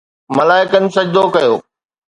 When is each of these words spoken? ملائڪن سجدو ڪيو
ملائڪن 0.35 0.83
سجدو 0.95 1.23
ڪيو 1.35 1.53